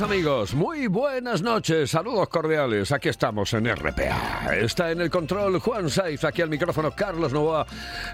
[0.00, 4.56] Amigos, muy buenas noches, saludos cordiales, aquí estamos en RPA.
[4.56, 7.64] Está en el control Juan Saiz, aquí al micrófono Carlos Novoa,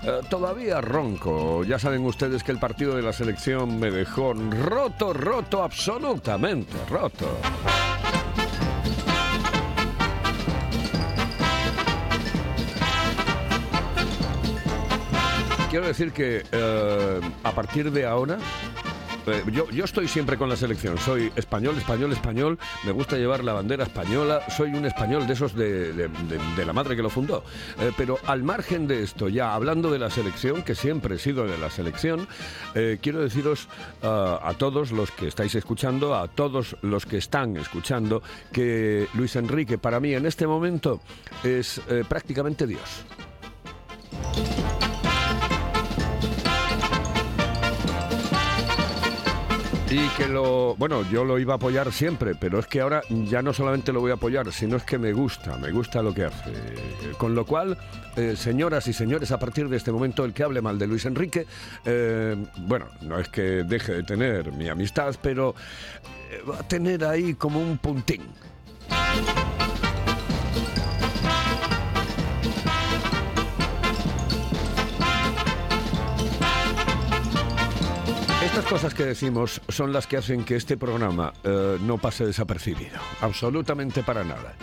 [0.02, 1.64] eh, todavía ronco.
[1.64, 7.38] Ya saben ustedes que el partido de la selección me dejó roto, roto, absolutamente roto.
[15.70, 18.38] Quiero decir que eh, a partir de ahora
[19.26, 20.98] eh, yo, yo estoy siempre con la selección.
[20.98, 22.58] Soy español, español, español.
[22.84, 24.42] Me gusta llevar la bandera española.
[24.56, 27.42] Soy un español de esos de, de- la madre que lo fundó.
[27.80, 31.46] Eh, pero al margen de esto, ya hablando de la selección, que siempre he sido
[31.46, 32.28] de la selección,
[32.74, 33.68] eh, quiero deciros
[34.02, 38.22] ah, a todos los que estáis escuchando, a todos los que están escuchando,
[38.52, 41.00] que Luis Enrique para mí en este momento
[41.42, 43.04] es prácticamente Dios.
[49.90, 53.42] Y que lo, bueno, yo lo iba a apoyar siempre, pero es que ahora ya
[53.42, 56.26] no solamente lo voy a apoyar, sino es que me gusta, me gusta lo que
[56.26, 56.52] hace.
[57.18, 57.76] Con lo cual,
[58.14, 61.06] eh, señoras y señores, a partir de este momento, el que hable mal de Luis
[61.06, 61.44] Enrique,
[61.84, 65.56] eh, bueno, no es que deje de tener mi amistad, pero
[66.30, 68.22] eh, va a tener ahí como un puntín.
[78.68, 82.98] Cosas que decimos son las que hacen que este programa eh, no pase desapercibido.
[83.20, 84.54] Absolutamente para nada.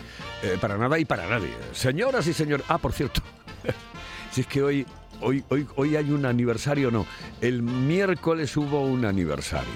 [0.41, 1.53] Eh, para nada y para nadie.
[1.73, 2.65] Señoras y señores.
[2.69, 3.21] Ah, por cierto.
[4.31, 4.85] si es que hoy,
[5.19, 7.05] hoy, hoy, hoy hay un aniversario, no.
[7.41, 9.67] El miércoles hubo un aniversario.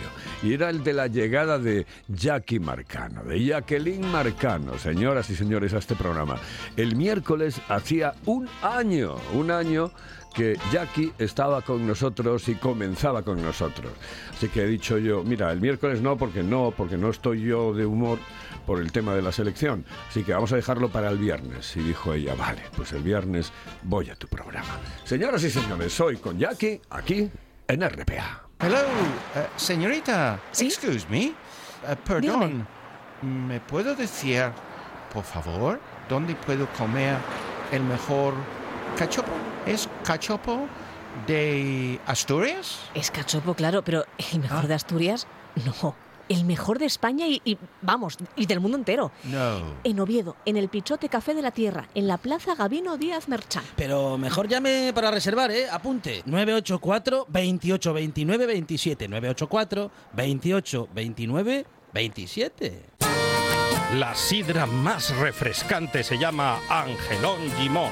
[0.43, 5.73] Y era el de la llegada de Jackie Marcano, de Jacqueline Marcano, señoras y señores,
[5.73, 6.37] a este programa.
[6.77, 9.91] El miércoles hacía un año, un año
[10.33, 13.91] que Jackie estaba con nosotros y comenzaba con nosotros.
[14.31, 17.73] Así que he dicho yo, mira, el miércoles no, porque no, porque no estoy yo
[17.73, 18.19] de humor
[18.65, 19.85] por el tema de la selección.
[20.09, 21.75] Así que vamos a dejarlo para el viernes.
[21.75, 23.51] Y dijo ella, vale, pues el viernes
[23.83, 24.79] voy a tu programa.
[25.03, 27.29] Señoras y señores, soy con Jackie aquí
[27.67, 28.47] en RPA.
[28.59, 28.77] Hello,
[29.35, 30.39] eh, señorita.
[30.51, 30.67] ¿Sí?
[30.67, 31.25] Excuse me.
[31.25, 31.33] Eh,
[32.05, 32.67] perdón.
[33.21, 34.45] ¿Me puedo decir,
[35.13, 37.17] por favor, dónde puedo comer
[37.71, 38.33] el mejor
[38.97, 39.50] cachopo?
[39.65, 40.67] ¿Es cachopo
[41.27, 42.79] de Asturias?
[42.93, 44.67] Es cachopo, claro, pero el mejor Ah.
[44.67, 45.27] de Asturias,
[45.81, 45.95] no.
[46.29, 49.11] El mejor de España y, y, vamos, y del mundo entero.
[49.25, 49.75] No.
[49.83, 53.65] En Oviedo, en el Pichote Café de la Tierra, en la Plaza Gabino Díaz Merchán.
[53.75, 55.69] Pero mejor llame para reservar, ¿eh?
[55.69, 56.23] Apunte.
[56.25, 59.07] 984 28 29 27.
[59.09, 62.85] 984 28 29 27.
[63.95, 67.91] La sidra más refrescante se llama Angelón Gimón.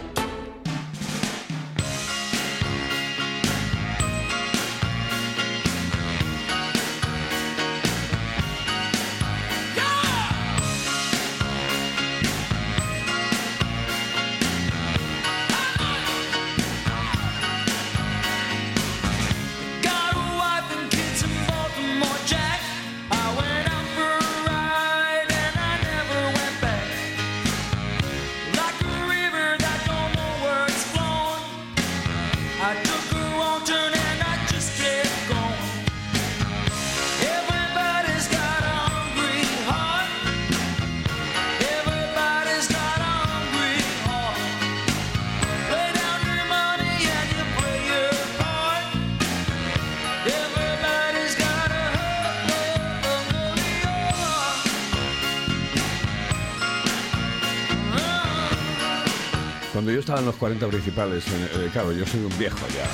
[59.91, 62.87] Yo estaba en los 40 principales, eh, claro, yo soy un viejo ya,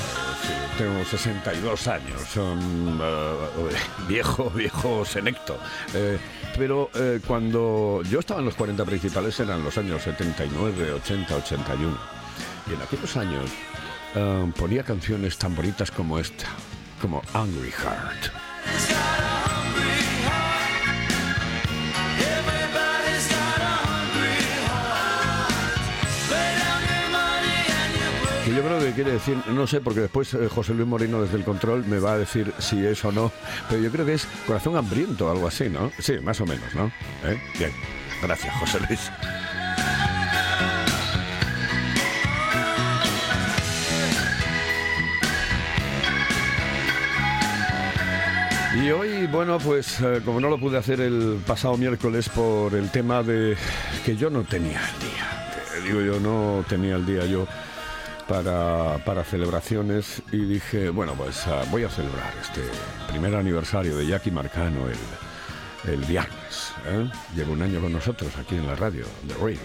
[0.77, 3.75] tengo 62 años, son eh,
[4.07, 5.59] viejo, viejo senecto.
[5.93, 6.19] Eh,
[6.55, 11.97] pero eh, cuando yo estaba en los 40 principales eran los años 79, 80, 81.
[12.69, 13.49] Y en aquellos años
[14.57, 16.45] ponía canciones tan bonitas como esta,
[17.01, 18.46] como Angry Heart.
[28.57, 31.43] Yo creo que quiere decir, no sé, porque después eh, José Luis Moreno desde el
[31.43, 33.31] control me va a decir si es o no,
[33.69, 35.91] pero yo creo que es corazón hambriento algo así, ¿no?
[35.99, 36.87] Sí, más o menos, ¿no?
[37.23, 37.39] ¿Eh?
[37.59, 37.71] Bien,
[38.19, 39.11] gracias José Luis.
[48.83, 52.89] Y hoy, bueno, pues eh, como no lo pude hacer el pasado miércoles por el
[52.89, 53.55] tema de
[54.03, 57.45] que yo no tenía el día, digo yo, no tenía el día yo
[58.27, 62.61] para, para celebraciones y dije, bueno, pues ah, voy a celebrar este
[63.09, 66.73] primer aniversario de Jackie Marcano el, el viernes.
[66.85, 67.09] ¿eh?
[67.35, 69.59] Lleva un año con nosotros aquí en la radio, The Radio.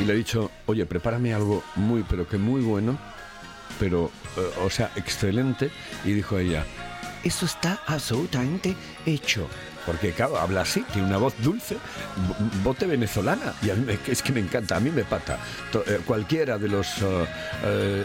[0.00, 2.98] Y le he dicho, oye, prepárame algo muy, pero que muy bueno,
[3.80, 5.70] pero, eh, o sea, excelente.
[6.04, 6.64] Y dijo ella,
[7.24, 8.76] eso está absolutamente
[9.06, 9.48] hecho.
[9.88, 11.78] Porque, claro, habla así, tiene una voz dulce,
[12.62, 13.54] bote venezolana.
[13.62, 15.38] Y a mí me- es que me encanta, a mí me pata.
[15.86, 17.26] Eh, cualquiera de los eh,
[17.64, 18.04] eh,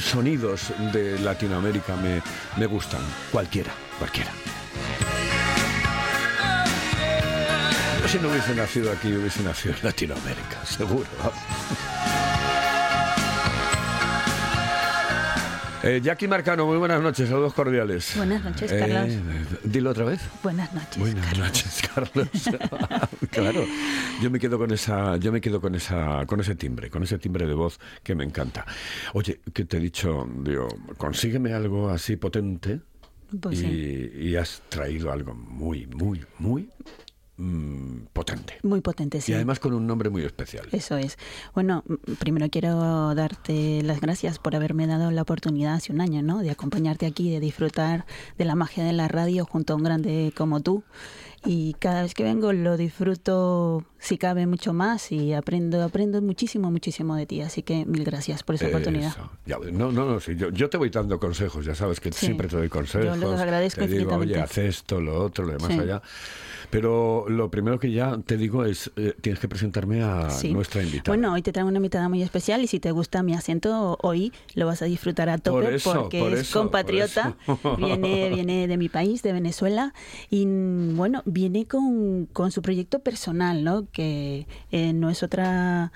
[0.00, 2.22] sonidos de Latinoamérica me,
[2.56, 3.00] me gustan.
[3.32, 4.30] Cualquiera, cualquiera.
[8.06, 11.08] Si no hubiese nacido aquí, hubiese nacido en Latinoamérica, seguro.
[15.84, 18.12] Eh, Jackie Marcano, muy buenas noches, saludos cordiales.
[18.16, 19.14] Buenas noches, Eh, Carlos.
[19.62, 20.20] dilo otra vez.
[20.42, 20.98] Buenas noches.
[20.98, 21.46] Buenas Carlos.
[21.46, 22.28] noches, Carlos.
[23.30, 23.64] claro,
[24.20, 27.18] yo me quedo con esa, yo me quedo con esa, con ese timbre, con ese
[27.18, 28.66] timbre de voz que me encanta.
[29.12, 30.66] Oye, que te he dicho, digo,
[30.96, 32.80] consígueme algo así potente
[33.40, 34.10] Pues y, sí.
[34.20, 36.68] y has traído algo muy, muy, muy
[37.38, 38.54] mm, potente.
[38.62, 39.32] Muy potente, sí.
[39.32, 40.68] Y además con un nombre muy especial.
[40.72, 41.16] Eso es.
[41.54, 46.22] Bueno, m- primero quiero darte las gracias por haberme dado la oportunidad hace un año,
[46.22, 46.38] ¿no?
[46.40, 48.04] De acompañarte aquí, de disfrutar
[48.36, 50.82] de la magia de la radio junto a un grande como tú.
[51.44, 56.70] Y cada vez que vengo lo disfruto, si cabe, mucho más y aprendo, aprendo muchísimo,
[56.70, 57.40] muchísimo de ti.
[57.42, 59.14] Así que mil gracias por esa oportunidad.
[59.46, 62.26] Ya, no, no, no, sí, yo, yo te voy dando consejos, ya sabes que Sí.
[62.26, 63.18] siempre te doy consejos.
[63.20, 65.78] Yo los agradezco te digo, oye, haz esto, lo otro, lo demás Sí.
[65.78, 66.02] allá.
[66.70, 71.16] Pero lo primero que ya te digo es, eh, tienes que presentarme a nuestra invitada.
[71.16, 74.32] Bueno, hoy te traigo una invitada muy especial y si te gusta mi acento, hoy
[74.54, 77.36] lo vas a disfrutar a tope Por eso, porque por es eso, compatriota,
[77.78, 79.94] viene, viene de mi país, de Venezuela,
[80.28, 83.86] y mm, bueno, viene con, con su proyecto personal, ¿no?
[83.92, 85.92] Que eh, no es otra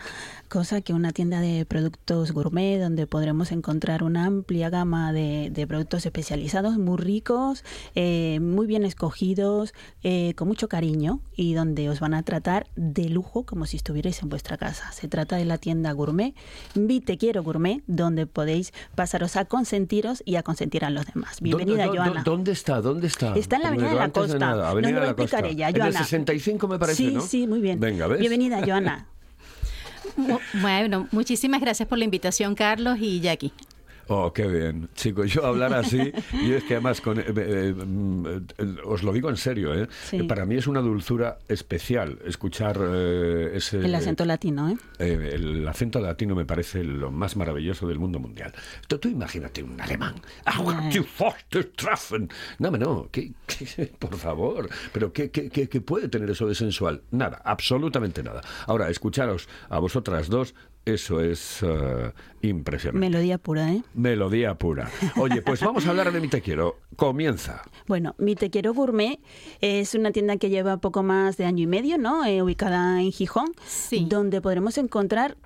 [0.49, 5.67] cosa que una tienda de productos gourmet donde podremos encontrar una amplia gama de, de
[5.67, 7.65] productos especializados muy ricos,
[7.95, 13.09] eh, muy bien escogidos, eh, con mucho cariño y donde os van a tratar de
[13.09, 14.93] lujo como si estuvierais en vuestra casa.
[14.93, 16.35] Se trata de la tienda gourmet,
[16.75, 21.41] Vi Te Quiero Gourmet, donde podéis pasaros a consentiros y a consentir a los demás.
[21.41, 22.23] Bienvenida, ¿Dó- dó- Joana.
[22.25, 22.83] ¿Dónde está?
[22.83, 23.35] ¿Dónde está?
[23.37, 24.39] Está en la Avenida de la Costa.
[24.39, 25.39] nada, Avenida de la Costa.
[25.39, 25.99] explicar ella, En el Joana.
[26.05, 27.21] 65 me parece, sí, ¿no?
[27.21, 27.81] sí, muy bien.
[27.81, 28.19] Venga, ¿ves?
[28.21, 29.07] Bienvenida, Joana.
[30.61, 33.53] Bueno, muchísimas gracias por la invitación, Carlos y Jackie.
[34.09, 34.89] Oh, qué bien.
[34.95, 38.41] Chicos, yo hablar así, y es que además, con, eh, eh, mm, eh,
[38.85, 39.89] os lo digo en serio, ¿eh?
[40.05, 40.23] Sí.
[40.25, 43.79] Para mí es una dulzura especial escuchar eh, ese...
[43.79, 44.77] El acento latino, ¿eh?
[44.99, 48.53] el acento latino me parece lo más maravilloso del mundo mundial.
[48.89, 50.15] Tú, tú imagínate un alemán.
[52.59, 54.69] No, no, ¿qué- qué- por favor.
[54.93, 57.03] Pero ¿qué, qué, qué- qué puede tener eso de sensual?
[57.11, 58.41] Nada, absolutamente nada.
[58.67, 60.55] Ahora, escucharos a vosotras dos,
[60.85, 62.13] eso es eh,
[62.43, 62.99] impresionante.
[63.07, 63.83] Melodía pura, ¿eh?
[63.95, 64.91] Melodía pura.
[65.17, 66.79] Oye, pues vamos a hablar de mi te quiero.
[66.97, 67.63] Comienza.
[67.87, 69.19] Bueno, Mi Te Quiero Gourmet
[69.61, 72.25] es una tienda que lleva poco más de año y medio, ¿no?
[72.25, 74.07] Eh, ubicada en Gijón, Sí.
[74.09, 75.37] donde podremos encontrar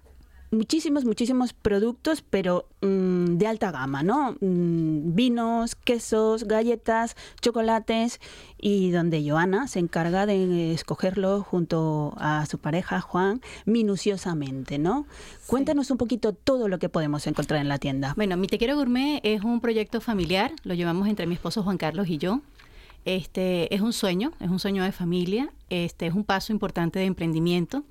[0.56, 4.32] muchísimos, muchísimos productos, pero mm, de alta gama, ¿no?
[4.40, 8.20] Mm, vinos, quesos, galletas, chocolates
[8.58, 15.06] y donde Joana se encarga de escogerlo junto a su pareja Juan minuciosamente, ¿no?
[15.46, 18.14] Cuéntanos un poquito todo lo que podemos encontrar en la tienda.
[18.16, 21.78] Bueno, Mi Te Quiero Gourmet es un proyecto familiar, lo llevamos entre mi esposo Juan
[21.78, 22.40] Carlos y yo.
[23.04, 27.04] Este es un sueño, es un sueño de familia, este es un paso importante de
[27.04, 27.84] emprendimiento.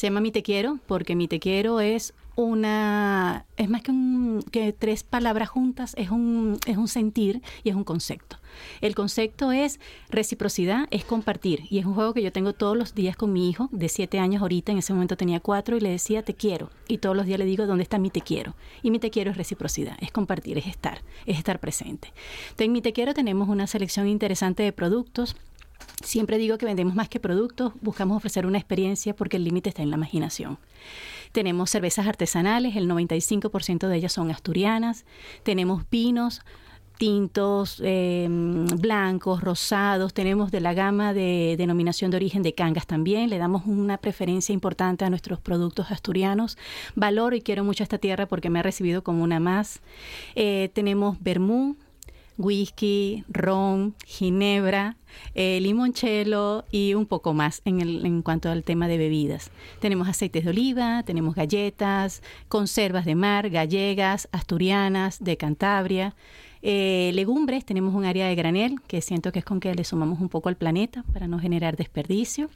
[0.00, 4.42] Se llama Mi Te Quiero porque Mi Te Quiero es una es más que, un,
[4.50, 8.38] que tres palabras juntas, es un, es un sentir y es un concepto.
[8.80, 9.78] El concepto es
[10.08, 11.64] reciprocidad, es compartir.
[11.68, 14.18] Y es un juego que yo tengo todos los días con mi hijo, de siete
[14.18, 16.70] años ahorita, en ese momento tenía cuatro, y le decía te quiero.
[16.88, 18.54] Y todos los días le digo, ¿dónde está mi te quiero?
[18.82, 22.14] Y mi te quiero es reciprocidad, es compartir, es estar, es estar presente.
[22.56, 25.36] En mi te quiero tenemos una selección interesante de productos.
[26.02, 29.82] Siempre digo que vendemos más que productos, buscamos ofrecer una experiencia porque el límite está
[29.82, 30.58] en la imaginación.
[31.32, 35.04] Tenemos cervezas artesanales, el 95% de ellas son asturianas.
[35.44, 36.40] Tenemos vinos,
[37.00, 40.12] tintos, eh, blancos, rosados.
[40.12, 43.30] Tenemos de la gama de denominación de origen de cangas también.
[43.30, 46.58] Le damos una preferencia importante a nuestros productos asturianos.
[46.96, 49.80] Valoro y quiero mucho esta tierra porque me ha recibido como una más.
[50.34, 51.76] Eh, tenemos vermú,
[52.38, 54.96] whisky, ron, ginebra,
[55.34, 59.50] eh, limoncello y un poco más en, el- en cuanto al tema de bebidas.
[59.80, 66.14] Tenemos aceites de oliva, tenemos galletas, conservas de mar, gallegas, asturianas, de Cantabria.
[66.62, 70.20] Eh, legumbres, tenemos un área de granel que siento que es con que le sumamos
[70.20, 72.50] un poco al planeta para no generar desperdicio.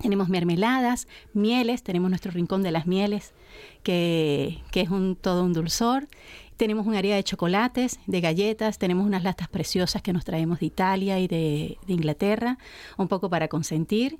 [0.00, 3.34] Tenemos mermeladas, mieles, tenemos nuestro rincón de las mieles,
[3.82, 6.08] que, que es un, todo un dulzor.
[6.60, 10.66] Tenemos un área de chocolates, de galletas, tenemos unas latas preciosas que nos traemos de
[10.66, 12.58] Italia y de, de Inglaterra,
[12.98, 14.18] un poco para consentir.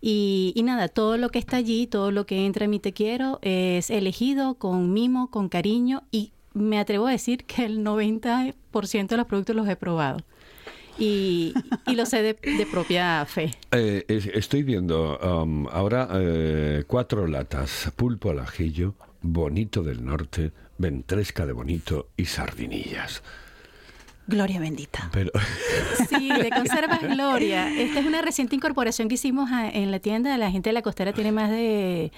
[0.00, 2.94] Y, y nada, todo lo que está allí, todo lo que entra en mi te
[2.94, 9.06] quiero, es elegido con mimo, con cariño y me atrevo a decir que el 90%
[9.08, 10.24] de los productos los he probado.
[10.98, 11.52] Y,
[11.86, 13.50] y lo sé de, de propia fe.
[13.72, 20.52] Eh, es- estoy viendo um, ahora eh, cuatro latas, pulpo al ajillo, bonito del norte,
[20.82, 23.22] ventresca de bonito y sardinillas.
[24.28, 25.10] Gloria bendita.
[25.12, 25.30] Pero
[26.08, 27.68] Sí, de Conservas Gloria.
[27.76, 30.36] Esta es una reciente incorporación que hicimos a- en la tienda.
[30.38, 32.12] La gente de la costera tiene más de,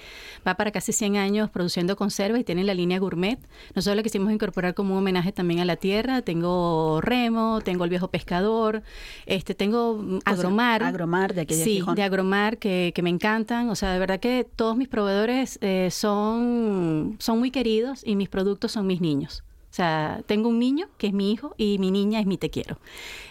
[0.47, 3.39] va para casi 100 años produciendo conservas y tiene la línea gourmet.
[3.75, 6.21] Nosotros lo quisimos incorporar como un homenaje también a la tierra.
[6.21, 8.83] Tengo remo, tengo el viejo pescador,
[9.25, 10.83] este, tengo mm, agromar.
[10.83, 11.95] Agromar de aquí de Sí, Gijón.
[11.95, 13.69] de agromar que, que me encantan.
[13.69, 18.29] O sea, de verdad que todos mis proveedores eh, son, son muy queridos y mis
[18.29, 19.43] productos son mis niños.
[19.75, 22.49] O sea, tengo un niño que es mi hijo y mi niña es mi te
[22.49, 22.77] quiero.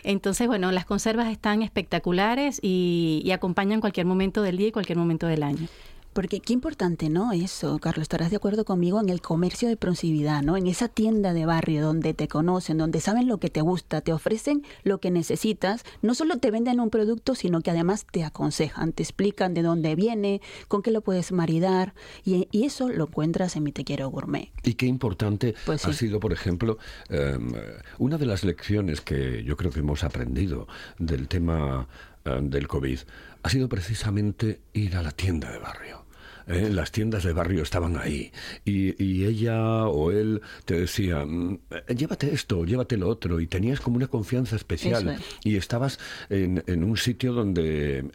[0.03, 4.99] Entonces, bueno, las conservas están espectaculares y, y acompañan cualquier momento del día y cualquier
[4.99, 5.69] momento del año.
[6.15, 7.33] Porque qué importante, ¿no?
[7.33, 10.57] Eso, Carlos, estarás de acuerdo conmigo en el comercio de proximidad, ¿no?
[10.57, 14.13] En esa tienda de barrio donde te conocen, donde saben lo que te gusta, te
[14.13, 18.93] ofrecen lo que necesitas, no solo te venden un producto, sino que además te aconsejan,
[18.93, 21.95] te explican de dónde viene, con qué lo puedes maridar,
[22.25, 24.53] y, y eso lo encuentras en mi Te Quiero Gourmet.
[24.63, 26.79] Y qué importante Pues ha sido, por ejemplo,
[27.09, 27.53] em,
[27.99, 30.69] una de las lecciones que yo creo que hemos aprendido
[30.99, 31.89] del tema
[32.25, 33.01] em, del COVID
[33.43, 36.04] ha sido precisamente ir a la tienda de barrio.
[36.47, 36.69] ¿Eh?
[36.71, 38.31] Las tiendas de barrio estaban ahí
[38.65, 41.59] y, y ella o él te decía, "Mm,
[41.89, 45.21] eh, llévate esto, llévate lo otro y tenías como una confianza especial es.
[45.45, 45.99] y estabas
[46.31, 48.11] en, en un sitio donde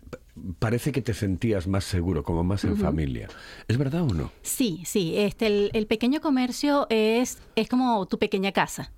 [0.59, 3.27] parece que te sentías más seguro, como más en familia.
[3.67, 4.31] ¿Es verdad o no?
[4.41, 5.13] Sí, sí.
[5.17, 8.91] Este, el, el pequeño comercio es, es como tu pequeña casa.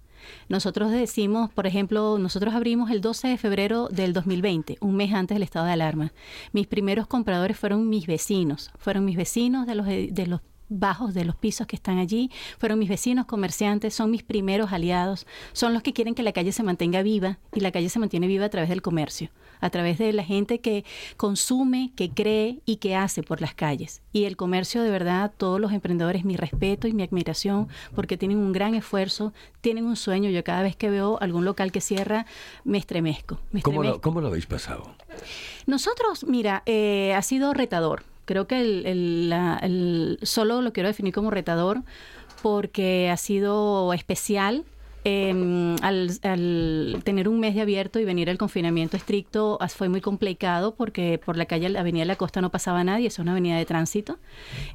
[0.49, 5.35] Nosotros decimos, por ejemplo, nosotros abrimos el 12 de febrero del 2020, un mes antes
[5.35, 6.13] del estado de alarma.
[6.51, 11.25] Mis primeros compradores fueron mis vecinos, fueron mis vecinos de los, de los bajos de
[11.25, 15.83] los pisos que están allí, fueron mis vecinos comerciantes, son mis primeros aliados, son los
[15.83, 18.49] que quieren que la calle se mantenga viva y la calle se mantiene viva a
[18.49, 20.85] través del comercio, a través de la gente que
[21.17, 24.01] consume, que cree y que hace por las calles.
[24.13, 28.37] Y el comercio, de verdad, todos los emprendedores, mi respeto y mi admiración, porque tienen
[28.37, 30.29] un gran esfuerzo, tienen un sueño.
[30.29, 32.25] Yo cada vez que veo algún local que cierra,
[32.63, 33.39] me estremezco.
[33.51, 33.97] Me ¿Cómo estremezco.
[33.97, 34.95] lo, cómo lo habéis pasado?
[35.65, 38.03] Nosotros, mira, eh, ha sido retador.
[38.31, 39.59] Creo que el, el- la-
[40.21, 41.81] solo lo quiero definir como retador
[42.41, 44.63] porque ha sido especial.
[45.03, 49.99] eh, al, al tener un mes de abierto y venir el confinamiento estricto fue muy
[49.99, 53.31] complicado porque por la calle, la avenida de la costa no pasaba nadie, es una
[53.31, 54.17] avenida de tránsito.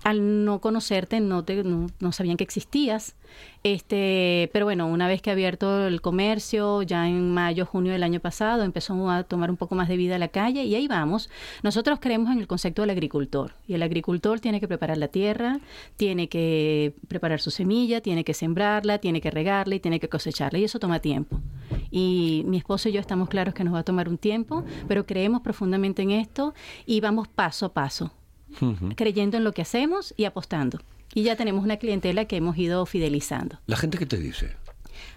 [0.04, 3.14] Al no conocerte no, te, no, no sabían que existías.
[3.62, 8.04] Este, pero bueno, una vez que ha abierto el comercio, ya en mayo, junio del
[8.04, 11.30] año pasado, empezó a tomar un poco más de vida la calle y ahí vamos.
[11.64, 15.58] Nosotros creemos en el concepto del agricultor y el agricultor tiene que preparar la tierra,
[15.96, 20.60] tiene que preparar su semilla, tiene que sembrarla, tiene que regarla y tiene que cosecharla
[20.60, 21.40] y eso toma tiempo.
[21.90, 25.06] Y mi esposo y yo estamos claros que nos va a tomar un tiempo, pero
[25.06, 26.54] creemos profundamente en esto
[26.86, 28.12] y vamos paso a paso,
[28.94, 30.78] creyendo en lo que hacemos y apostando.
[31.16, 33.58] Y ya tenemos una clientela que hemos ido fidelizando.
[33.64, 34.54] La gente que te dice,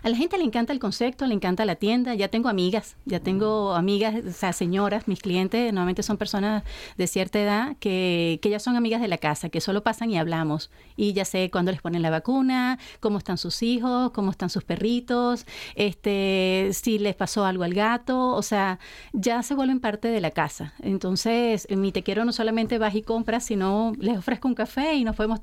[0.02, 2.16] A la gente le encanta el concepto, le encanta la tienda.
[2.16, 6.64] Ya tengo amigas, ya tengo amigas, o sea, señoras, mis clientes normalmente son personas
[6.96, 10.18] de cierta edad que, que ya son amigas de la casa, que solo pasan y
[10.18, 10.72] hablamos.
[10.96, 14.64] Y ya sé cuándo les ponen la vacuna, cómo están sus hijos, cómo están sus
[14.64, 18.30] perritos, este, si les pasó algo al gato.
[18.36, 18.80] O sea,
[19.12, 20.74] ya se vuelven parte de la casa.
[20.82, 24.94] Entonces, en mi te quiero no solamente vas y compras, sino les ofrezco un café
[24.94, 25.42] y nos podemos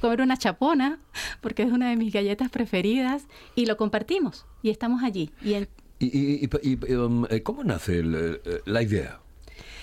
[0.00, 0.98] comer una chapona,
[1.40, 4.46] porque es una de mis galletas preferidas, y lo compartimos.
[4.62, 5.30] Y estamos allí.
[5.42, 5.54] Y
[6.04, 9.20] ¿Y, y- um, eh, cómo nace el, eh, la idea?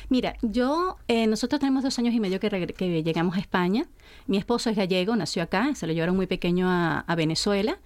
[0.10, 3.86] Mira, yo, eh, nosotros tenemos dos años y medio que, que llegamos a España.
[4.25, 7.77] Mi esposo es gallego, nació acá, se lo llevaron muy pequeño a, a Venezuela,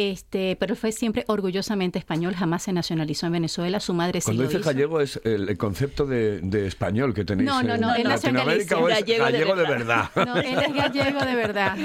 [0.00, 3.80] este, pero fue siempre orgullosamente español, jamás se nacionalizó en Venezuela.
[3.80, 4.70] Su madre sí Cuando lo dices hizo.
[4.70, 8.04] gallego es el, el concepto de, de español que tenéis No, no, en no, él
[8.04, 8.78] nació en Latinoamérica Galicia.
[8.78, 10.10] o es Gallego de gallego de verdad.
[10.14, 10.34] verdad.
[10.34, 11.76] No, él es gallego de verdad.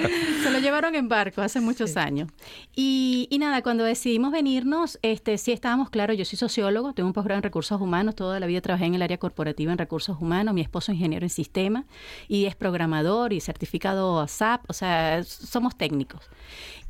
[0.43, 2.29] Se lo llevaron en barco hace muchos años.
[2.75, 7.13] Y, y nada, cuando decidimos venirnos, este, sí estábamos claros, yo soy sociólogo, tengo un
[7.13, 10.53] posgrado en recursos humanos, toda la vida trabajé en el área corporativa en recursos humanos,
[10.53, 11.85] mi esposo es ingeniero en sistemas
[12.27, 16.29] y es programador y certificado SAP, o sea, somos técnicos.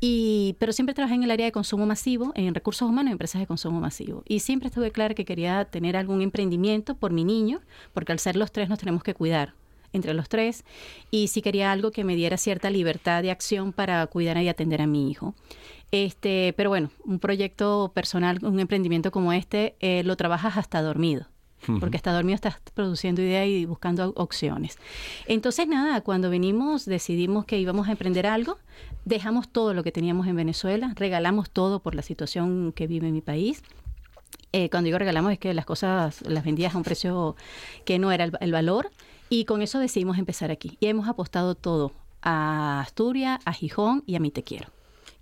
[0.06, 3.40] Y, pero siempre trabajé en el área de consumo masivo, en recursos humanos y empresas
[3.40, 4.22] de consumo masivo.
[4.28, 7.62] Y siempre estuve clara que quería tener algún emprendimiento por mi niño,
[7.94, 9.54] porque al ser los tres nos tenemos que cuidar
[9.94, 10.66] entre los tres
[11.10, 14.82] y sí quería algo que me diera cierta libertad de acción para cuidar y atender
[14.82, 15.34] a mi hijo.
[15.90, 21.28] Este, pero bueno, un proyecto personal, un emprendimiento como este, eh, lo trabajas hasta dormido.
[21.80, 24.78] Porque hasta dormido estás produciendo ideas y buscando opciones.
[25.26, 28.58] Entonces, nada, cuando venimos decidimos que íbamos a emprender algo,
[29.04, 33.20] dejamos todo lo que teníamos en Venezuela, regalamos todo por la situación que vive mi
[33.20, 33.62] país.
[34.52, 37.34] Eh, cuando digo regalamos es que las cosas las vendías a un precio
[37.84, 38.90] que no era el, el valor
[39.28, 40.76] y con eso decidimos empezar aquí.
[40.80, 41.92] Y hemos apostado todo
[42.22, 44.68] a Asturias, a Gijón y a Mi Te Quiero.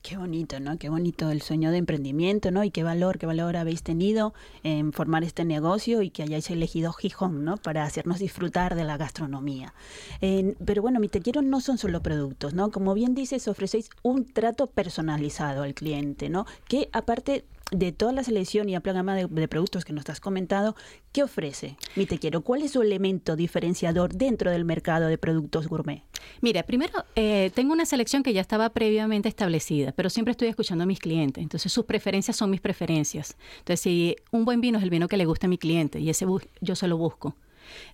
[0.02, 0.78] Qué bonito, ¿no?
[0.78, 2.64] Qué bonito el sueño de emprendimiento, ¿no?
[2.64, 6.92] Y qué valor, qué valor habéis tenido en formar este negocio y que hayáis elegido
[6.92, 7.56] Gijón, ¿no?
[7.56, 9.74] Para hacernos disfrutar de la gastronomía.
[10.20, 12.72] Pero bueno, mi te quiero no son solo productos, ¿no?
[12.72, 16.46] Como bien dices, ofrecéis un trato personalizado al cliente, ¿no?
[16.66, 20.76] Que aparte de toda la selección y el programa de, productos que nos has comentado,
[21.10, 22.42] ¿qué ofrece mi te quiero?
[22.42, 26.02] ¿Cuál es su elemento diferenciador dentro del mercado de productos gourmet?
[26.40, 30.84] Mira, primero, eh, tengo una selección que ya estaba previamente establecida, pero siempre estoy escuchando
[30.84, 31.42] a mis clientes.
[31.42, 33.36] Entonces, sus preferencias son mis preferencias.
[33.58, 36.10] Entonces, si un buen vino es el vino que le gusta a mi cliente y
[36.10, 36.26] ese
[36.60, 37.34] yo se lo busco.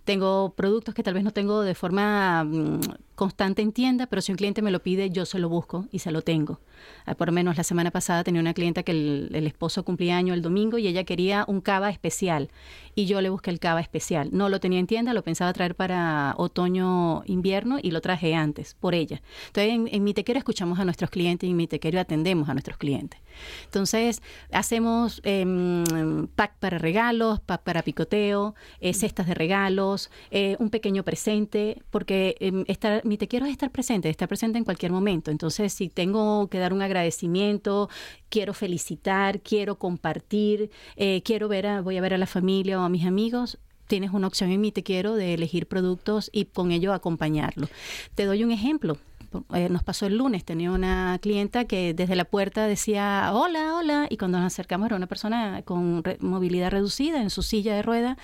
[0.05, 2.81] Tengo productos que tal vez no tengo de forma mm,
[3.18, 5.98] constante en tienda, pero si un cliente me lo pide, yo se lo busco y
[5.98, 6.61] se lo tengo.
[7.04, 10.16] Ah, Por lo menos la semana pasada tenía una clienta que el, el esposo cumplía
[10.16, 12.48] año el domingo y ella quería un cava especial
[12.94, 14.28] y yo le busqué el cava especial.
[14.33, 18.74] No lo tenía en tienda, lo pensaba traer para otoño, invierno y lo traje antes
[18.74, 19.20] por ella.
[19.48, 22.54] Entonces en, en Mi Tequero escuchamos a nuestros clientes y en Mi Tequero atendemos a
[22.54, 23.20] nuestros clientes.
[23.64, 30.70] Entonces hacemos em, pack para regalos, pack para picoteo, eh, cestas de regalos, eh, un
[30.70, 35.31] pequeño presente, porque em, estar, Mi Tequero es estar presente, estar presente en cualquier momento.
[35.31, 37.88] Entonces si tengo que dar un agradecimiento,
[38.29, 42.83] quiero felicitar, quiero compartir, eh, quiero ver a, voy a ver a la familia o
[42.83, 46.71] a mis amigos, tienes una opción en mi Te Quiero de elegir productos y con
[46.71, 47.66] ello acompañarlo.
[48.14, 48.99] Te doy un ejemplo.
[49.53, 54.07] Eh, nos pasó el lunes, tenía una clienta que desde la puerta decía hola, hola,
[54.09, 58.17] y cuando nos acercamos era una persona con movilidad reducida en su silla de rueda,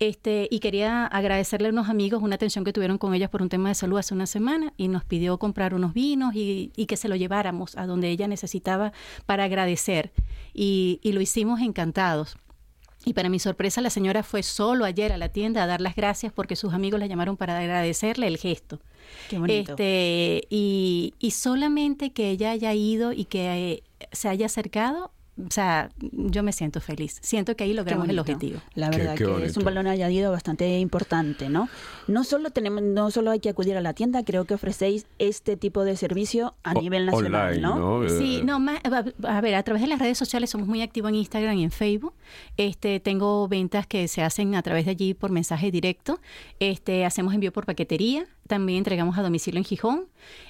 [0.00, 3.48] este, y quería agradecerle a unos amigos una atención que tuvieron con ellas por un
[3.48, 7.08] tema de salud hace una semana, y nos pidió comprar unos vinos y, que se
[7.08, 8.92] lo lleváramos a donde ella necesitaba
[9.26, 10.12] para agradecer,
[10.52, 12.36] y lo hicimos encantados.
[13.04, 15.96] Y para mi sorpresa, la señora fue solo ayer a la tienda a dar las
[15.96, 18.78] gracias porque sus amigos la llamaron para agradecerle el gesto.
[19.28, 19.72] Qué bonito.
[19.72, 23.82] Este, y, y solamente que ella haya ido y que eh,
[24.12, 25.12] se haya acercado,
[25.46, 27.18] o sea, yo me siento feliz.
[27.22, 28.60] Siento que ahí logramos el objetivo.
[28.74, 31.68] La verdad qué que es un valor añadido bastante importante, ¿no?
[32.08, 35.56] No solo tenemos, no solo hay que acudir a la tienda, creo que ofrecéis este
[35.56, 38.00] tipo de servicio a O- nivel nacional, online, ¿no?
[38.02, 38.08] ¿no?
[38.08, 40.82] Sí, Eh, no, más, a a ver, a través de las redes sociales somos muy
[40.82, 42.14] activos en Instagram y en Facebook.
[42.56, 46.20] Este, tengo ventas que se hacen a través de allí por mensaje directo.
[46.58, 48.26] Este, hacemos envío por paquetería.
[48.50, 50.06] También entregamos a domicilio en Gijón.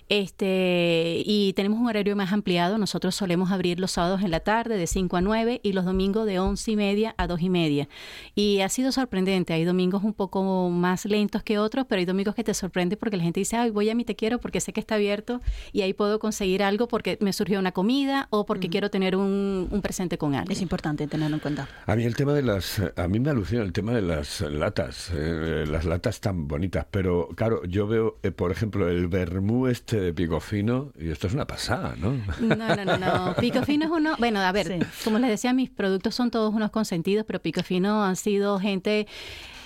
[0.09, 2.79] Este, y tenemos un horario más ampliado.
[2.79, 6.25] Nosotros solemos abrir los sábados en la tarde de 5 a 9 y los domingos
[6.25, 7.89] de 11 y media a 2 y media.
[8.35, 9.53] Y ha sido sorprendente.
[9.53, 13.19] Hay domingos un poco más lentos que otros, pero hay domingos que te sorprende porque
[13.19, 15.83] la gente dice, ay, voy a mi te quiero porque sé que está abierto y
[15.83, 19.83] ahí puedo conseguir algo porque me surgió una comida o porque quiero tener un, un
[19.83, 20.57] presente con alguien.
[20.57, 21.69] Es importante tenerlo en cuenta.
[21.85, 25.13] A mí el tema de las, a mí me alucina el tema de las latas,
[25.15, 30.00] eh, las latas tan bonitas, pero claro, yo veo, eh, por ejemplo, el vermú este
[30.00, 32.12] de picofino y esto es una pasada, ¿no?
[32.40, 33.35] No, no, no, no.
[33.40, 34.14] Pico Fino es uno.
[34.18, 34.79] Bueno, a ver, Sí.
[35.05, 39.07] como les decía, mis productos son todos unos consentidos, pero Pico Fino han sido gente.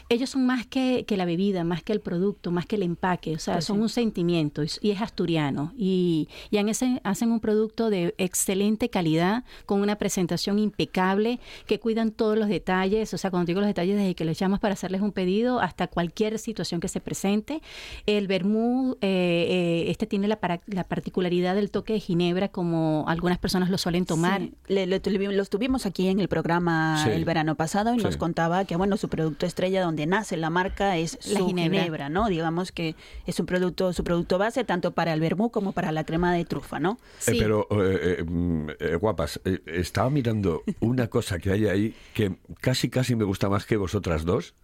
[0.08, 3.34] Ellos son más que, que la bebida, más que el producto, más que el empaque.
[3.34, 3.82] O sea, Pues son sí.
[3.82, 5.72] un sentimiento y, y es asturiano.
[5.76, 11.80] Y, y han ese- hacen un producto de excelente calidad, con una presentación impecable, que
[11.80, 13.14] cuidan todos los detalles.
[13.14, 15.86] O sea, cuando digo los detalles, desde que les llamas para hacerles un pedido hasta
[15.86, 17.62] cualquier situación que se presente.
[18.06, 19.46] El vermú, eh,
[19.86, 23.78] eh, este tiene la, para- la particularidad del toque de ginebra, como algunas personas lo
[23.78, 24.40] suelen tomar.
[24.42, 27.10] Sí, le- los tuvimos aquí en el programa Sí.
[27.10, 30.96] el verano pasado y nos contaba que bueno su producto estrella donde nace la marca
[30.96, 31.78] es La su ginebra.
[31.80, 32.09] ginebra.
[32.09, 32.94] no digamos que
[33.26, 36.44] es un producto su producto base tanto para el vermú como para la crema de
[36.44, 37.37] trufa no Eh, Sí.
[37.38, 38.68] pero, eh, eh, mm,
[39.00, 43.64] guapas, eh, estaba mirando una cosa que hay ahí que casi, casi me gusta más
[43.66, 44.54] que vosotras dos.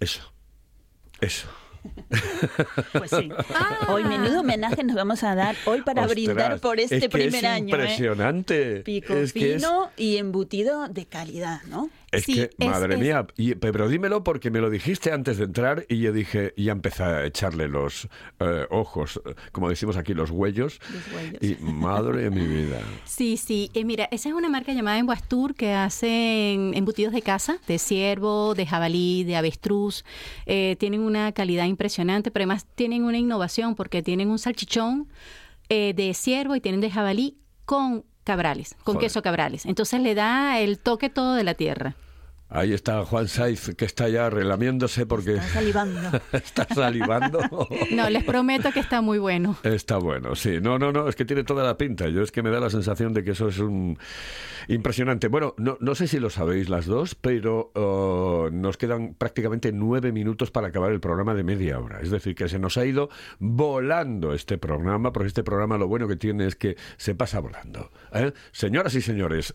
[0.00, 0.32] Eso.
[1.20, 1.48] Eso.
[2.92, 3.28] pues sí
[3.88, 7.08] hoy menudo homenaje nos vamos a dar hoy para Ostras, brindar por este es que
[7.08, 7.80] primer es año ¿eh?
[7.80, 8.76] impresionante.
[8.84, 12.94] pico Es que es- fino y embutido de calidad no Es Sí, que, es- madre
[12.94, 16.52] es- mía, y- pero dímelo porque me lo dijiste antes de entrar y yo dije,
[16.56, 18.06] y ya empecé a echarle los
[18.38, 20.78] eh, ojos, eh, como decimos aquí, los huellos.
[20.92, 21.38] Los huellos.
[21.42, 22.80] Y madre de mi vida.
[23.04, 23.70] Sí, sí.
[23.74, 28.54] Eh, mira, esa es una marca llamada Emboastur que hacen embutidos de casa, de ciervo,
[28.54, 30.04] de jabalí, de avestruz.
[30.46, 35.08] Eh, tienen una calidad impresionante, pero además tienen una innovación porque tienen un salchichón
[35.68, 39.08] de ciervo y tienen de jabalí con cabrales, con Joder.
[39.08, 39.66] queso cabrales.
[39.66, 41.94] Entonces le da el toque todo de la tierra.
[42.54, 46.00] Ahí está Juan Saiz, que está ya relamiéndose porque Está salivando
[46.32, 47.40] está salivando.
[47.92, 49.56] No, les prometo que está muy bueno.
[49.62, 50.60] Está bueno, sí.
[50.60, 52.08] No, no, no, es que tiene toda la pinta.
[52.08, 53.98] Yo es que me da la sensación de que eso es un
[54.68, 55.28] impresionante.
[55.28, 60.12] Bueno, no, no sé si lo sabéis las dos, pero uh, nos quedan prácticamente nueve
[60.12, 62.00] minutos para acabar el programa de media hora.
[62.00, 66.06] Es decir, que se nos ha ido volando este programa, porque este programa lo bueno
[66.06, 67.90] que tiene es que se pasa volando.
[68.12, 68.32] ¿eh?
[68.52, 69.54] Señoras y señores,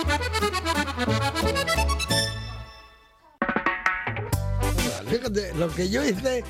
[5.55, 6.43] Lo que yo hice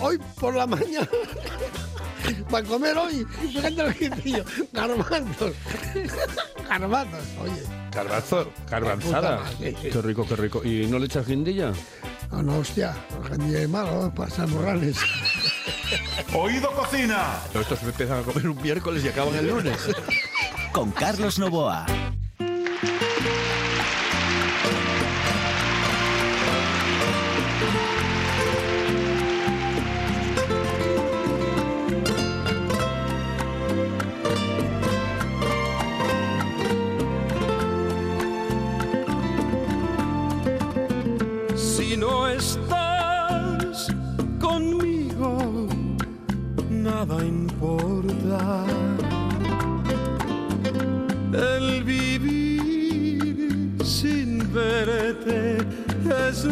[0.00, 1.08] hoy por la mañana
[2.50, 5.52] para comer hoy, fíjate lo que hice yo, garbanzos,
[6.68, 7.62] garbanzos, oye.
[7.92, 9.42] Garbanzo, garbanzada.
[9.58, 10.62] Qué rico, qué rico.
[10.64, 11.72] ¿Y no le echas guindilla?
[12.30, 12.94] No, no, hostia,
[13.28, 14.96] gente de malo, para San Morales.
[16.34, 17.38] Oído Cocina.
[17.54, 19.76] Estos empiezan a comer un miércoles y acaban el lunes.
[20.72, 21.86] Con Carlos Novoa.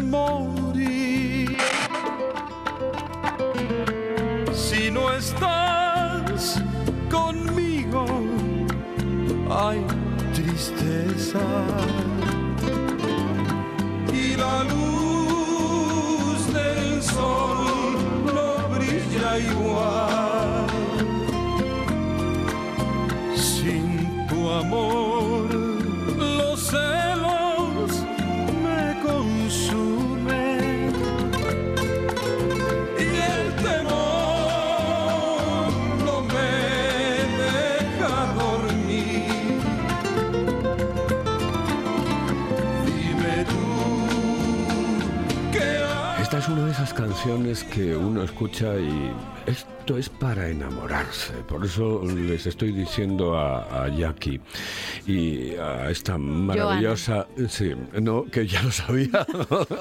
[0.03, 1.57] Morir.
[4.53, 6.63] Si no estás
[7.11, 8.05] conmigo,
[9.51, 9.81] hay
[10.35, 11.41] tristeza
[14.13, 20.30] y la luz del sol no brilla igual.
[46.91, 49.13] Esas canciones que uno escucha y
[49.47, 51.33] esto es para enamorarse.
[51.47, 54.41] Por eso les estoy diciendo a, a Jackie
[55.07, 57.29] y a esta maravillosa...
[57.49, 59.25] Sí, no, que ya lo sabía.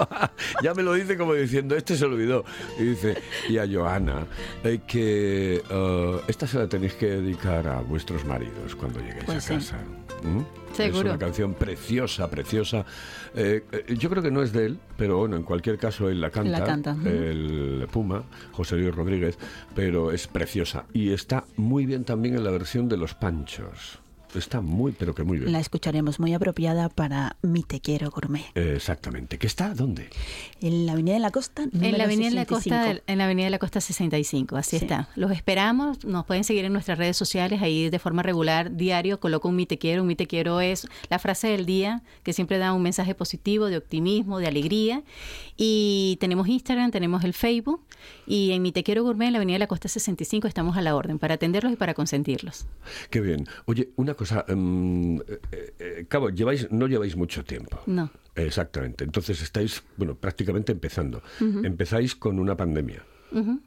[0.64, 2.46] ya me lo dice como diciendo, este se olvidó.
[2.80, 3.16] Y dice,
[3.50, 4.28] y a Joana,
[4.64, 9.38] eh, que eh, esta se la tenéis que dedicar a vuestros maridos cuando lleguéis Pues
[9.38, 9.54] a sí.
[9.56, 9.78] casa.
[10.24, 10.82] ¿Mm?
[10.82, 12.86] Es una canción preciosa, preciosa.
[13.36, 16.22] Eh, eh, yo creo que no es de él, pero bueno, en cualquier caso él
[16.22, 16.60] la canta.
[16.60, 16.98] La canta.
[17.06, 19.38] El Puma, José Luis Rodríguez,
[19.76, 20.86] pero es preciosa.
[20.94, 24.00] Y está muy bien también en la versión de Los Panchos.
[24.36, 25.52] Está muy, pero que muy bien.
[25.52, 28.46] La escucharemos muy apropiada para Mi Te Quiero Gourmet.
[28.56, 29.38] Eh, Exactamente.
[29.40, 30.10] ¿Que está dónde?
[30.62, 32.56] En la Avenida de la Costa, En la Avenida de la 65.
[32.56, 34.86] Costa, del- en la Avenida de la Costa 65, así Sí.
[34.86, 35.10] está.
[35.16, 39.50] Los esperamos, nos pueden seguir en nuestras redes sociales, ahí de forma regular, diario, coloco
[39.50, 42.58] un mi te quiero, un mi te quiero es la frase del día que siempre
[42.60, 45.02] da un mensaje positivo, de optimismo, de alegría.
[45.58, 47.82] Y tenemos Instagram, tenemos el Facebook
[48.28, 50.82] y en mi te quiero gourmet en la Avenida de la Costa 65 estamos a
[50.82, 52.66] la orden para atenderlos y para consentirlos.
[53.10, 53.48] Qué bien.
[53.66, 54.46] Oye, una cosa.
[54.48, 55.40] em, eh,
[55.80, 57.80] eh, Cabo, lleváis, no lleváis mucho tiempo.
[57.88, 58.12] No.
[58.36, 59.04] Exactamente.
[59.04, 61.22] Entonces estáis, bueno, prácticamente empezando.
[61.64, 63.04] Empezáis con una pandemia.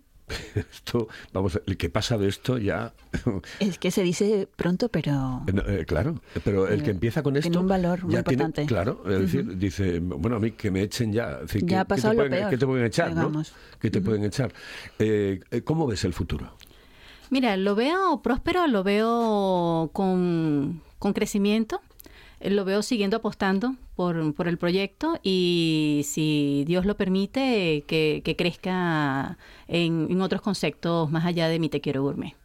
[0.54, 2.94] Esto, vamos, el que pasa de esto ya.
[3.60, 7.46] Es que se dice pronto, pero No, eh, claro, pero el que empieza con tiene
[7.48, 8.64] esto un valor muy tiene, importante.
[8.66, 11.84] claro, es decir, dice, bueno, a mí que me echen ya, Es decir, Ya ha
[11.84, 13.42] ¿qué- pasado ¿qué lo te pueden, peor, qué te pueden echar, no?
[13.80, 14.52] ¿Qué te pueden echar?
[15.64, 16.56] ¿Cómo ves el futuro?
[17.32, 21.80] Mira, lo veo próspero, lo veo con, con crecimiento,
[22.40, 28.20] eh, lo veo siguiendo apostando por, por el proyecto y si Dios lo permite, que,
[28.22, 32.41] que crezca en, en otros conceptos más allá de mi te quiero gourmet.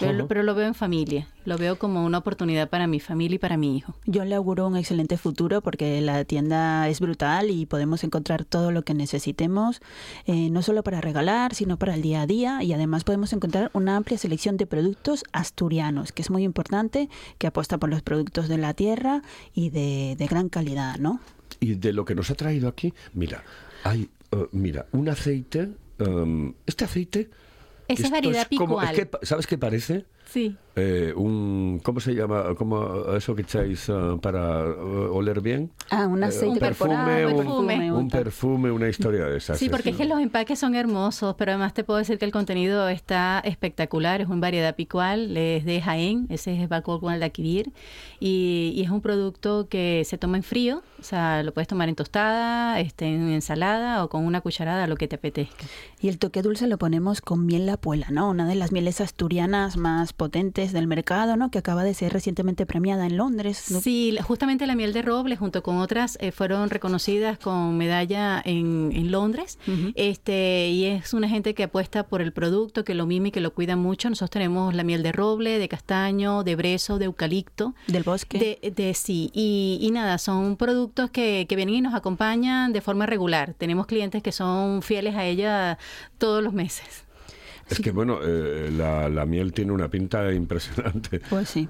[0.00, 0.28] Pero, lo- Ujú.
[0.28, 3.56] pero lo veo en familia, lo veo como una oportunidad para mi familia y para
[3.56, 3.94] mi hijo.
[4.06, 8.72] yo le auguro un excelente futuro porque la tienda es brutal y podemos encontrar todo
[8.72, 9.80] lo que necesitemos,
[10.26, 13.70] eh, no solo para regalar, sino para el día a día y además podemos encontrar
[13.74, 17.08] una amplia selección de productos asturianos, que es muy importante,
[17.38, 19.22] que apuesta por los productos de la tierra
[19.54, 21.20] y de, de gran calidad, ¿no?
[21.60, 23.44] Y de lo que nos ha traído aquí, mira,
[23.84, 27.28] hay, eh, mira, un aceite, em, este aceite...
[27.92, 29.10] Esa es variedad como- es picual.
[29.20, 30.04] que ¿Sabes qué parece?
[30.30, 30.56] Sí.
[30.76, 32.54] Eh, un, ¿Cómo se llama?
[32.56, 34.72] ¿Cómo, eso que echáis eh, para eh,
[35.10, 35.72] oler bien?
[35.90, 39.58] Ah, un Eh, aceite perfume, un, perfume, un un perfume, una historia de esas.
[39.58, 42.30] Sí, porque es que los empaques son hermosos, pero además te puedo decir que el
[42.30, 47.72] contenido está espectacular, es una variedad picual, es de Jaén, ese es Balcón de adquirir,
[48.20, 51.88] y, y es un producto que se toma en frío, o sea, lo puedes tomar
[51.88, 55.66] en tostada, este, en ensalada o con una cucharada, lo que te apetezca.
[56.00, 58.30] Y el toque dulce lo ponemos con miel la puela, ¿no?
[58.30, 61.50] Una de las mieles asturianas más potentes del mercado, ¿no?
[61.50, 63.70] Que acaba de ser recientemente premiada en Londres.
[63.70, 63.80] ¿no?
[63.80, 68.92] Sí, justamente la miel de roble junto con otras eh, fueron reconocidas con medalla en,
[68.94, 69.58] en Londres.
[69.94, 73.40] este Y es una gente que apuesta por el producto, que lo mima y que
[73.40, 74.10] lo cuida mucho.
[74.10, 77.74] Nosotros tenemos la miel de roble, de castaño, de brezo, de eucalipto.
[77.86, 78.38] Del bosque.
[78.62, 82.82] De, de- sí, y, y nada, son productos que, que vienen y nos acompañan de
[82.82, 83.54] forma regular.
[83.56, 85.78] Tenemos clientes que son fieles a ella
[86.18, 87.04] todos los meses.
[87.70, 91.20] Es que, bueno, eh, la, la miel tiene una pinta impresionante.
[91.30, 91.68] Pues sí.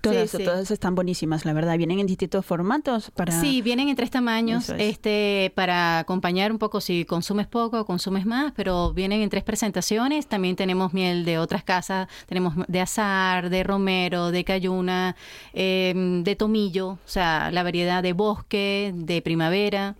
[0.00, 0.44] Todas, sí.
[0.44, 1.76] todas están buenísimas, la verdad.
[1.76, 3.40] Vienen en distintos formatos para...
[3.40, 4.76] Sí, vienen en tres tamaños, es.
[4.78, 9.42] este, para acompañar un poco si consumes poco o consumes más, pero vienen en tres
[9.42, 10.28] presentaciones.
[10.28, 15.16] También tenemos miel de otras casas, tenemos de azar, de romero, de cayuna,
[15.52, 19.96] eh, de tomillo, o sea, la variedad de bosque, de primavera.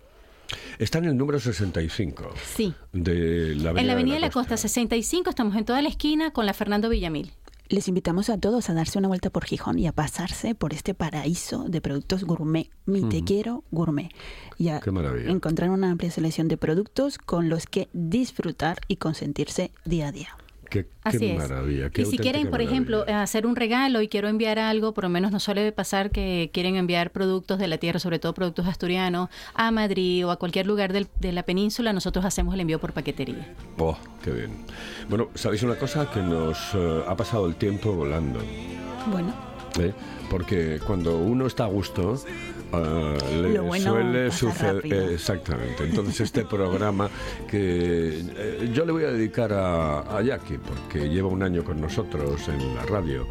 [0.79, 2.73] Está en el número 65 Sí.
[2.93, 4.37] de la Avenida, en la Avenida de la Costa.
[4.55, 7.31] Costa 65 estamos en toda la esquina con la Fernando Villamil.
[7.69, 10.93] Les invitamos a todos a darse una vuelta por Gijón y a pasarse por este
[10.93, 12.69] paraíso de productos gourmet.
[12.85, 14.09] Mi te quiero gourmet.
[14.57, 15.29] Y a Qué maravilla.
[15.29, 20.29] encontrar una amplia selección de productos con los que disfrutar y consentirse día a día.
[20.69, 21.37] Qué, qué Así es.
[21.37, 21.89] maravilla.
[21.89, 25.09] qué y si quieren, por ejemplo, hacer un regalo y quiero enviar algo, por lo
[25.09, 29.29] menos nos suele pasar que quieren enviar productos de la tierra, sobre todo productos asturianos,
[29.53, 32.91] a Madrid o a cualquier lugar del- de la península, nosotros hacemos el envío por
[32.93, 33.53] paquetería.
[33.77, 34.51] Oh, qué bien.
[35.09, 36.11] Bueno, ¿sabéis una cosa?
[36.11, 38.39] Que nos eh, ha pasado el tiempo volando.
[39.11, 39.33] Bueno,
[39.79, 39.93] ¿eh?
[40.29, 42.21] Porque cuando uno está a gusto,
[42.73, 44.85] eh, le bueno suele suceder.
[45.11, 45.83] exactamente.
[45.85, 47.09] Entonces, este programa
[47.49, 51.79] que eh, yo le voy a dedicar a, a Jackie, porque lleva un año con
[51.79, 53.27] nosotros en la radio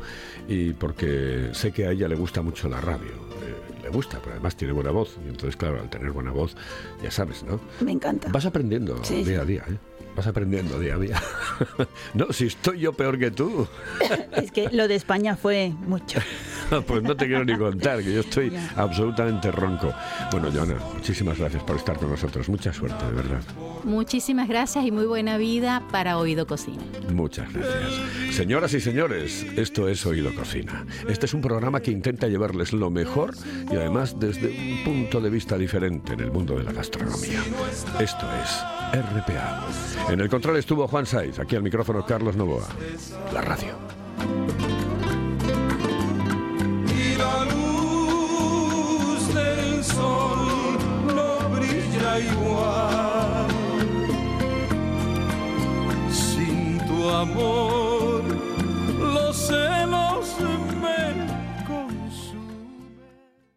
[0.49, 3.11] y porque sé que a ella le gusta mucho la radio.
[3.11, 5.17] Eh, le gusta, pero además tiene buena voz.
[5.25, 6.57] Y entonces, claro, al tener buena voz,
[7.03, 7.61] ya sabes, ¿no?
[7.81, 8.29] me encanta.
[8.31, 9.35] Vas aprendiendo Sí, día sí.
[9.35, 9.77] a día, ¿eh?
[10.17, 11.23] Vas aprendiendo día a día.
[12.15, 13.69] no, si estoy yo peor que tú.
[14.33, 16.21] Es que lo de España fue mucho.
[16.87, 19.93] pues no te quiero ni contar, que yo estoy absolutamente ronco.
[20.31, 22.49] Bueno, Joana, muchísimas gracias por estar con nosotros.
[22.49, 23.43] Mucha suerte, de verdad.
[23.85, 26.83] Muchísimas gracias y muy buena vida para Oído Cocina.
[27.13, 28.35] Muchas gracias.
[28.35, 30.85] Señoras y señores, esto es Oído Cocina.
[31.09, 33.35] Este es un programa que intenta llevarles lo mejor
[33.71, 37.41] y además desde un punto de vista diferente en el mundo de la gastronomía.
[38.01, 39.67] Esto es RPA.
[40.11, 42.69] En el control estuvo Juan Saiz, aquí al micrófono Carlos Novoa.
[43.33, 44.76] La radio.
[52.21, 53.47] igual
[56.11, 57.86] sin tu amor.